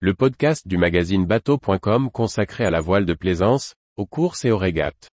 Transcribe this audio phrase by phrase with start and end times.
[0.00, 4.58] le podcast du magazine bateau.com consacré à la voile de plaisance, aux courses et aux
[4.58, 5.08] régates.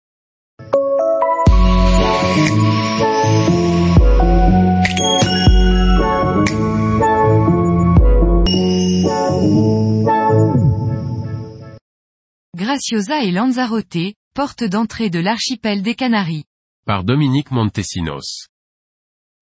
[12.54, 13.98] Graciosa et Lanzarote,
[14.36, 16.44] porte d'entrée de l'archipel des Canaries.
[16.86, 18.50] Par Dominique Montesinos.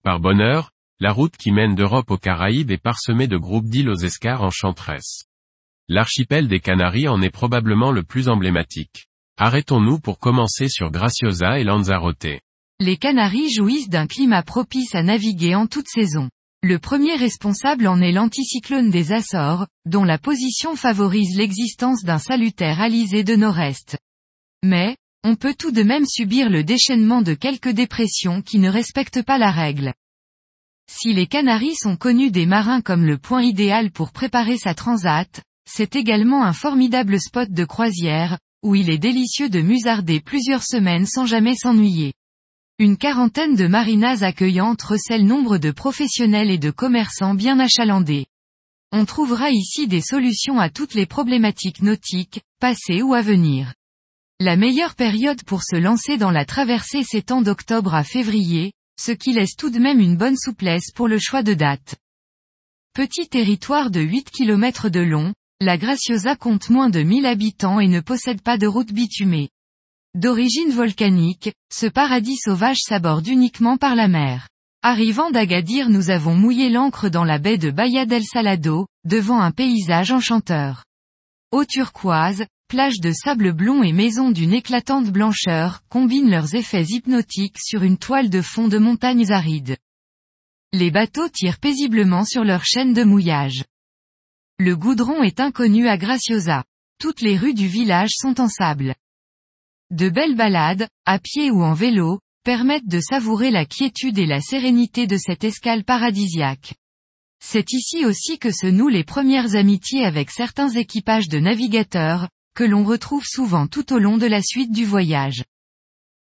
[0.04, 0.70] Par bonheur,
[1.00, 5.26] la route qui mène d'Europe aux Caraïbes est parsemée de groupes d'îles aux escars enchanteresses.
[5.94, 9.08] L'archipel des Canaries en est probablement le plus emblématique.
[9.38, 12.40] Arrêtons-nous pour commencer sur Graciosa et Lanzarote.
[12.80, 16.30] Les Canaries jouissent d'un climat propice à naviguer en toute saison.
[16.64, 22.80] Le premier responsable en est l'anticyclone des Açores, dont la position favorise l'existence d'un salutaire
[22.80, 23.98] alizé de nord-est.
[24.64, 24.96] Mais,
[25.26, 29.38] on peut tout de même subir le déchaînement de quelques dépressions qui ne respectent pas
[29.38, 29.94] la règle.
[30.90, 35.42] Si les Canaries sont connus des marins comme le point idéal pour préparer sa transat,
[35.74, 41.06] c'est également un formidable spot de croisière, où il est délicieux de musarder plusieurs semaines
[41.06, 42.14] sans jamais s'ennuyer.
[42.78, 48.26] Une quarantaine de marinas accueillantes recèlent nombre de professionnels et de commerçants bien achalandés.
[48.92, 53.74] On trouvera ici des solutions à toutes les problématiques nautiques, passées ou à venir.
[54.42, 59.34] La meilleure période pour se lancer dans la traversée s'étend d'octobre à février, ce qui
[59.34, 61.96] laisse tout de même une bonne souplesse pour le choix de date.
[62.94, 67.88] Petit territoire de 8 km de long, la Graciosa compte moins de 1000 habitants et
[67.88, 69.50] ne possède pas de route bitumée.
[70.16, 74.50] D'origine volcanique, ce paradis sauvage s'aborde uniquement par la mer.
[74.82, 79.52] Arrivant d'Agadir nous avons mouillé l'ancre dans la baie de Bahia del Salado, devant un
[79.52, 80.84] paysage enchanteur.
[81.52, 87.60] Eau turquoise, plage de sable blond et maisons d'une éclatante blancheur combinent leurs effets hypnotiques
[87.60, 89.78] sur une toile de fond de montagnes arides.
[90.74, 93.64] Les bateaux tirent paisiblement sur leur chaîne de mouillage.
[94.64, 96.64] Le goudron est inconnu à Graciosa.
[97.00, 98.94] Toutes les rues du village sont en sable.
[99.90, 104.40] De belles balades, à pied ou en vélo, permettent de savourer la quiétude et la
[104.40, 106.76] sérénité de cette escale paradisiaque.
[107.44, 112.64] C'est ici aussi que se nouent les premières amitiés avec certains équipages de navigateurs, que
[112.64, 115.44] l'on retrouve souvent tout au long de la suite du voyage.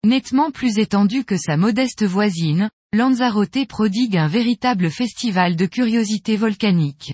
[0.04, 7.14] Nettement plus étendu que sa modeste voisine, Lanzarote prodigue un véritable festival de curiosités volcaniques.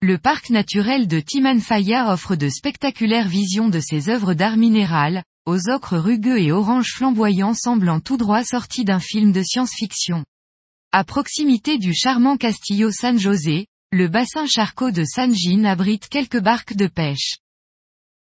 [0.00, 5.68] Le parc naturel de Timanfaya offre de spectaculaires visions de ses œuvres d'art minéral, aux
[5.70, 10.24] ocres rugueux et oranges flamboyants semblant tout droit sortis d'un film de science-fiction.
[10.92, 16.40] À proximité du charmant Castillo San José, le bassin charcot de San Gin abrite quelques
[16.40, 17.38] barques de pêche.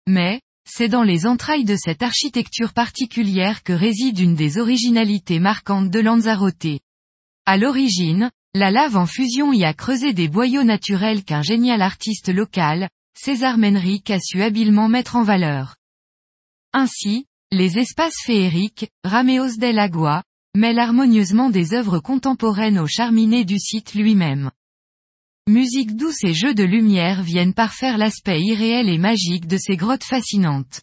[0.07, 5.89] Mais, c'est dans les entrailles de cette architecture particulière que réside une des originalités marquantes
[5.89, 6.79] de Lanzarote.
[7.47, 12.29] À l'origine, la lave en fusion y a creusé des boyaux naturels qu'un génial artiste
[12.29, 15.75] local, César Menrique a su habilement mettre en valeur.
[16.71, 20.23] Ainsi, les espaces féeriques, Rameos del Agua,
[20.55, 24.51] mêlent harmonieusement des œuvres contemporaines au charminé du site lui-même.
[25.47, 30.03] Musique douce et jeux de lumière viennent parfaire l'aspect irréel et magique de ces grottes
[30.03, 30.81] fascinantes.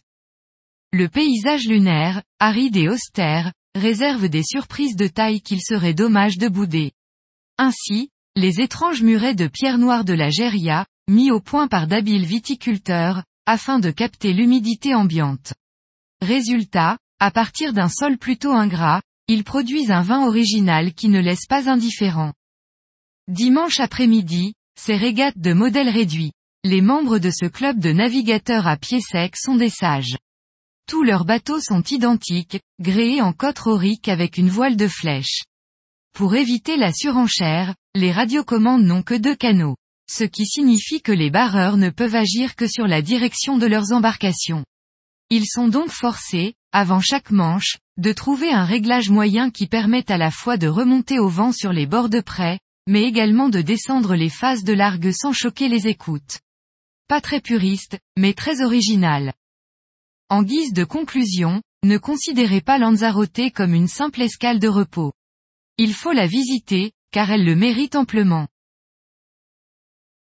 [0.91, 6.49] Le paysage lunaire, aride et austère, réserve des surprises de taille qu'il serait dommage de
[6.49, 6.91] bouder.
[7.57, 12.25] Ainsi, les étranges murets de pierre noire de la Geria, mis au point par d'habiles
[12.25, 15.53] viticulteurs, afin de capter l'humidité ambiante.
[16.21, 21.45] Résultat, à partir d'un sol plutôt ingrat, ils produisent un vin original qui ne laisse
[21.47, 22.33] pas indifférent.
[23.27, 26.31] Dimanche après-midi, ces régates de modèle réduit.
[26.63, 30.15] Les membres de ce club de navigateurs à pied sec sont des sages.
[30.87, 35.43] Tous leurs bateaux sont identiques, gréés en côte rorique avec une voile de flèche.
[36.13, 39.75] Pour éviter la surenchère, les radiocommandes n'ont que deux canaux.
[40.09, 43.93] Ce qui signifie que les barreurs ne peuvent agir que sur la direction de leurs
[43.93, 44.65] embarcations.
[45.29, 50.17] Ils sont donc forcés, avant chaque manche, de trouver un réglage moyen qui permette à
[50.17, 54.15] la fois de remonter au vent sur les bords de près, mais également de descendre
[54.15, 56.39] les phases de largue sans choquer les écoutes.
[57.07, 59.33] Pas très puriste, mais très original.
[60.29, 65.13] En guise de conclusion, ne considérez pas Lanzarote comme une simple escale de repos.
[65.83, 68.47] Il faut la visiter, car elle le mérite amplement.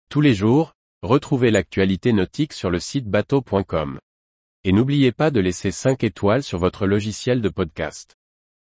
[0.09, 0.73] Tous les jours,
[1.03, 3.97] retrouvez l'actualité nautique sur le site bateau.com.
[4.65, 8.17] Et n'oubliez pas de laisser 5 étoiles sur votre logiciel de podcast.